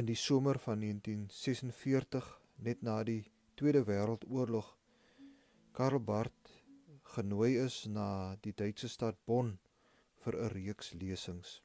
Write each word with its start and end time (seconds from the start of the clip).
in 0.00 0.06
die 0.08 0.16
somer 0.16 0.56
van 0.58 0.80
1946 0.80 2.28
net 2.64 2.80
na 2.82 3.02
die 3.04 3.26
Tweede 3.60 3.82
Wêreldoorlog 3.84 4.70
Karl 5.76 6.00
Barth 6.00 6.52
genooi 7.12 7.58
is 7.60 7.82
na 7.92 8.36
die 8.40 8.54
Duitse 8.56 8.88
stad 8.88 9.18
Bonn 9.28 9.58
vir 10.24 10.38
'n 10.38 10.48
reeks 10.54 10.94
lesings. 10.94 11.60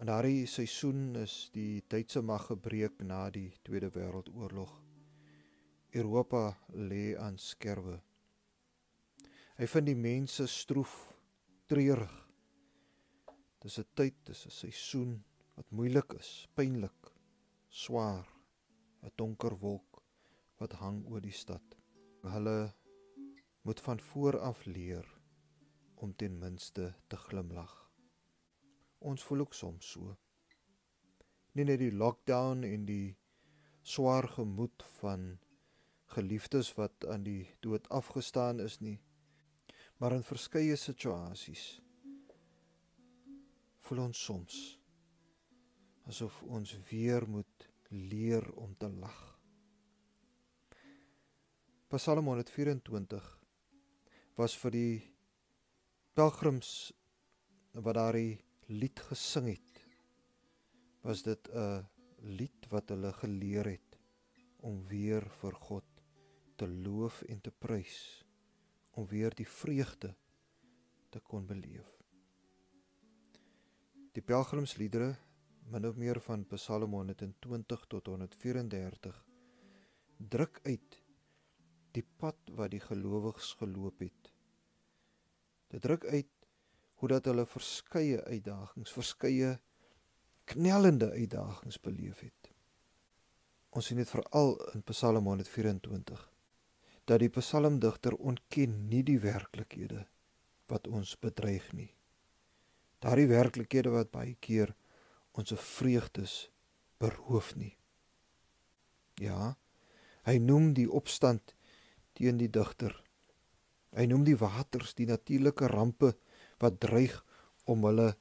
In 0.00 0.06
daardie 0.06 0.46
seisoen 0.46 1.16
is 1.16 1.50
die 1.50 1.82
Duitse 1.88 2.22
mag 2.22 2.46
gebreek 2.46 3.02
na 3.02 3.30
die 3.30 3.50
Tweede 3.64 3.90
Wêreldoorlog. 3.90 4.72
Europa 5.90 6.56
lê 6.68 7.16
aan 7.18 7.38
skerwe. 7.38 8.00
Hy 9.58 9.66
vind 9.66 9.86
die 9.86 9.98
mense 9.98 10.46
stroef, 10.46 10.94
treurig. 11.66 12.14
Dis 13.58 13.78
'n 13.78 13.86
tyd, 13.94 14.14
dis 14.24 14.46
'n 14.46 14.50
seisoen 14.50 15.24
wat 15.62 15.74
moeilik 15.78 16.14
is, 16.18 16.28
pynlik, 16.58 17.10
swaar, 17.70 18.26
'n 19.06 19.12
donker 19.14 19.54
wolk 19.62 20.00
wat 20.58 20.72
hang 20.82 21.04
oor 21.06 21.22
die 21.22 21.38
stad. 21.42 21.76
Hulle 22.22 22.74
moet 23.62 23.80
van 23.80 24.00
voor 24.00 24.38
af 24.38 24.64
leer 24.66 25.06
om 25.94 26.16
ten 26.16 26.38
minste 26.38 26.94
te 27.06 27.16
glimlag. 27.16 27.76
Ons 28.98 29.22
voel 29.22 29.44
ook 29.44 29.54
soms 29.54 29.92
so. 29.92 30.16
Nie 31.54 31.64
net 31.64 31.78
die 31.78 31.94
lockdown 31.94 32.64
en 32.64 32.84
die 32.84 33.16
swaar 33.82 34.28
gemoed 34.28 34.82
van 34.98 35.38
geliefdes 36.16 36.74
wat 36.74 37.06
aan 37.06 37.22
die 37.22 37.46
dood 37.60 37.88
afgestaan 37.88 38.60
is 38.60 38.80
nie, 38.80 38.98
maar 39.98 40.12
in 40.12 40.30
verskeie 40.34 40.76
situasies 40.76 41.80
voel 43.78 44.08
ons 44.10 44.24
soms 44.24 44.81
asof 46.12 46.42
ons 46.44 46.74
weer 46.90 47.24
moet 47.28 47.68
leer 47.88 48.44
om 48.60 48.74
te 48.76 48.88
lag. 49.00 49.20
Psalm 51.92 52.28
124 52.28 53.28
was 54.36 54.56
vir 54.60 54.74
die 54.76 54.98
pelgrims 56.16 56.92
wat 57.72 57.96
daardie 57.96 58.36
lied 58.68 59.00
gesing 59.08 59.48
het. 59.54 59.80
Was 61.00 61.24
dit 61.24 61.48
'n 61.48 61.88
lied 62.38 62.68
wat 62.68 62.92
hulle 62.92 63.12
geleer 63.12 63.72
het 63.72 63.98
om 64.60 64.84
weer 64.88 65.24
vir 65.40 65.54
God 65.68 65.88
te 66.56 66.68
loof 66.68 67.22
en 67.22 67.40
te 67.40 67.50
prys 67.50 68.24
om 68.90 69.06
weer 69.06 69.34
die 69.34 69.48
vreugde 69.48 70.14
te 71.10 71.20
kon 71.20 71.46
beleef. 71.46 71.88
Die 74.12 74.22
pelgrimsliedere 74.22 75.16
min 75.70 75.86
of 75.86 75.96
meer 75.96 76.20
van 76.20 76.46
Psalm 76.46 76.92
120 76.92 77.86
tot 77.88 78.06
134 78.06 79.24
druk 80.16 80.60
uit 80.62 80.98
die 81.92 82.04
pad 82.16 82.36
wat 82.56 82.72
die 82.72 82.80
gelowiges 82.80 83.52
geloop 83.60 84.00
het. 84.00 84.30
Dit 85.72 85.82
druk 85.82 86.04
uit 86.06 86.30
hoe 87.00 87.08
dat 87.08 87.26
hulle 87.26 87.46
verskeie 87.46 88.22
uitdagings, 88.22 88.92
verskeie 88.92 89.56
knellende 90.44 91.10
uitdagings 91.10 91.80
beleef 91.80 92.20
het. 92.20 92.52
Ons 93.72 93.88
sien 93.88 93.98
dit 94.00 94.08
veral 94.08 94.54
in 94.74 94.84
Psalm 94.88 95.26
124 95.26 96.28
dat 97.10 97.18
die 97.18 97.32
psalmdigter 97.34 98.14
ontken 98.14 98.76
nie 98.88 99.02
die 99.02 99.18
werklikhede 99.18 100.04
wat 100.70 100.86
ons 100.86 101.16
bedreig 101.18 101.64
nie. 101.74 101.90
Daardie 103.02 103.26
werklikhede 103.26 103.90
wat 103.90 104.12
baie 104.14 104.36
keer 104.38 104.74
ons 105.38 105.54
vreugdes 105.56 106.34
beroof 107.00 107.54
nie. 107.56 107.74
Ja, 109.20 109.54
hy 110.26 110.36
noem 110.42 110.72
die 110.76 110.88
opstand 110.90 111.54
teen 112.16 112.38
die 112.40 112.50
digter. 112.52 112.94
Hy 113.92 114.06
noem 114.08 114.24
die 114.24 114.38
waters, 114.40 114.94
die 114.96 115.08
natuurlike 115.08 115.68
rampe 115.72 116.14
wat 116.62 116.78
dreig 116.80 117.18
om 117.68 117.84
hulle 117.88 118.12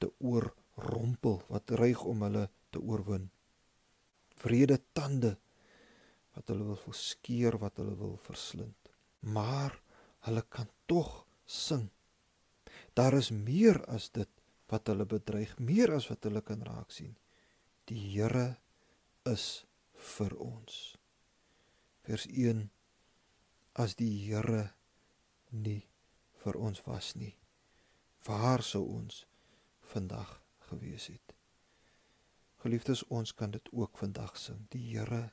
te 0.00 0.08
oorrompel, 0.24 1.42
wat 1.52 1.66
dreig 1.68 2.04
om 2.06 2.24
hulle 2.24 2.46
te 2.72 2.80
oorwin. 2.80 3.28
Vrede 4.38 4.78
tande 4.96 5.34
wat 6.36 6.52
hulle 6.52 6.68
wil 6.70 6.78
verskeer, 6.78 7.58
wat 7.58 7.80
hulle 7.80 7.96
wil 7.98 8.16
verslind. 8.22 8.92
Maar 9.26 9.74
hulle 10.28 10.44
kan 10.48 10.68
tog 10.86 11.24
sing. 11.44 11.88
Daar 12.94 13.16
is 13.18 13.32
meer 13.34 13.80
as 13.90 14.08
dit 14.14 14.30
wat 14.68 14.90
hulle 14.90 15.06
bedreig, 15.08 15.54
meer 15.58 15.94
as 15.96 16.08
wat 16.10 16.26
hulle 16.28 16.42
kan 16.44 16.62
raak 16.66 16.92
sien. 16.92 17.14
Die 17.88 18.00
Here 18.12 18.58
is 19.28 19.64
vir 20.16 20.34
ons. 20.40 20.96
Vers 22.04 22.26
1 22.28 22.68
As 23.78 23.94
die 23.94 24.10
Here 24.26 24.72
nie 25.54 25.84
vir 26.42 26.56
ons 26.58 26.80
was 26.82 27.12
nie, 27.14 27.36
waar 28.26 28.64
sou 28.66 28.82
ons 28.90 29.20
vandag 29.92 30.32
gewees 30.66 31.06
het? 31.12 31.34
Geliefdes, 32.58 33.04
ons 33.06 33.30
kan 33.38 33.54
dit 33.54 33.70
ook 33.70 34.00
vandag 34.00 34.34
sing. 34.36 34.64
Die 34.74 34.82
Here 34.90 35.28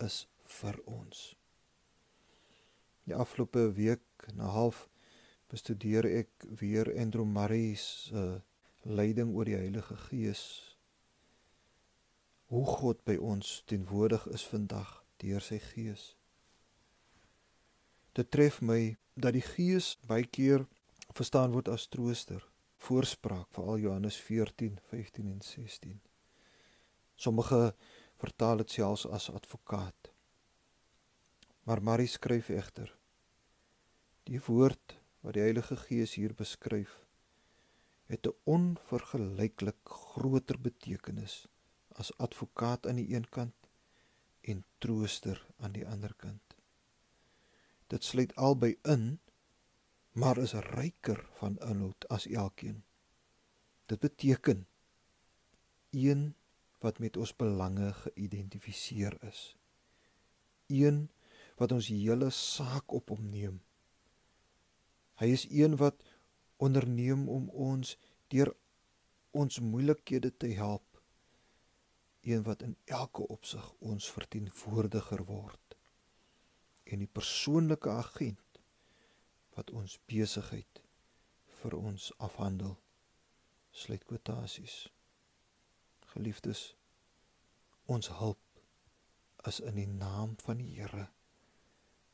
is 0.00 0.24
vir 0.48 0.80
ons. 0.88 1.34
Die 3.04 3.12
afgelope 3.12 3.66
week 3.76 4.30
na 4.32 4.48
half 4.56 4.86
bestudeer 5.52 6.08
ek 6.08 6.48
weer 6.62 6.88
Andrew 6.96 7.28
Murray 7.28 7.74
se 7.76 8.16
uh, 8.16 8.40
leiding 8.84 9.32
oor 9.34 9.48
die 9.48 9.56
Heilige 9.56 9.96
Gees. 9.96 10.42
Hoe 12.52 12.64
God 12.66 13.00
by 13.08 13.16
ons 13.16 13.62
teenwoordig 13.66 14.26
is 14.36 14.44
vandag 14.44 14.98
deur 15.22 15.40
sy 15.40 15.58
Gees. 15.72 16.12
Dit 18.14 18.30
tref 18.30 18.60
my 18.60 18.96
dat 19.16 19.34
die 19.34 19.44
Gees 19.44 19.94
baie 20.06 20.26
keer 20.28 20.66
verstaan 21.16 21.54
word 21.56 21.70
as 21.72 21.88
trooster, 21.88 22.44
voorspraak, 22.84 23.48
veral 23.56 23.80
Johannes 23.80 24.18
14, 24.20 24.76
15 24.90 25.30
en 25.32 25.40
16. 25.40 26.00
Sommige 27.16 27.72
vertaal 28.20 28.60
dit 28.60 28.76
selfs 28.76 29.06
as 29.06 29.30
advokaat. 29.30 30.12
Maar 31.64 31.82
Marie 31.82 32.10
skryf 32.10 32.52
egter 32.52 32.92
die 34.28 34.40
woord 34.44 34.96
wat 35.24 35.36
die 35.36 35.44
Heilige 35.44 35.76
Gees 35.76 36.14
hier 36.16 36.32
beskryf 36.36 37.03
het 38.06 38.26
'n 38.26 38.36
onvergelyklik 38.44 39.80
groter 39.84 40.60
betekenis 40.60 41.46
as 41.88 42.16
advokaat 42.18 42.86
aan 42.86 42.98
die 43.00 43.14
een 43.14 43.28
kant 43.28 43.68
en 44.40 44.64
trooster 44.78 45.46
aan 45.56 45.72
die 45.72 45.86
ander 45.88 46.14
kant. 46.14 46.56
Dit 47.86 48.04
sluit 48.04 48.34
albei 48.34 48.78
in, 48.82 49.20
maar 50.12 50.38
is 50.38 50.52
ryker 50.52 51.26
van 51.38 51.58
inhoud 51.58 52.08
as 52.08 52.26
elkeen. 52.26 52.84
Dit 53.86 54.00
beteken 54.00 54.66
een 55.90 56.34
wat 56.78 56.98
met 56.98 57.16
ons 57.16 57.36
belange 57.36 57.92
geïdentifiseer 57.92 59.16
is. 59.24 59.56
Een 60.66 61.10
wat 61.56 61.72
ons 61.72 61.88
hele 61.88 62.30
saak 62.30 62.92
op 62.92 63.08
hom 63.08 63.28
neem. 63.30 63.60
Hy 65.20 65.30
is 65.30 65.46
een 65.50 65.76
wat 65.76 66.02
onderneem 66.66 67.28
om 67.28 67.48
ons 67.68 67.96
deur 68.32 68.50
ons 69.34 69.58
moeilikhede 69.60 70.30
te 70.36 70.52
help. 70.58 71.00
Een 72.24 72.42
wat 72.42 72.62
in 72.62 72.76
elke 72.84 73.26
opsig 73.28 73.64
ons 73.78 74.10
verteenwoordiger 74.10 75.24
word. 75.28 75.76
En 76.84 77.02
die 77.02 77.10
persoonlike 77.20 77.90
agent 77.90 78.60
wat 79.56 79.70
ons 79.70 79.98
besigheid 80.10 80.82
vir 81.60 81.76
ons 81.78 82.10
afhandel. 82.28 82.76
Sluit 83.70 84.04
kwotasies. 84.06 84.76
Geliefdes, 86.14 86.74
ons 87.90 88.08
hulp 88.20 88.40
is 89.48 89.60
in 89.60 89.80
die 89.80 89.90
naam 89.90 90.36
van 90.46 90.62
die 90.62 90.70
Here 90.78 91.08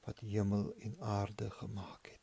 wat 0.07 0.25
hemel 0.25 0.73
en 0.81 0.97
aarde 1.01 1.51
gemaak 1.61 2.09
het. 2.15 2.20